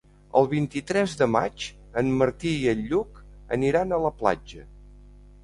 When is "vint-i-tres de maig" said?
0.51-1.65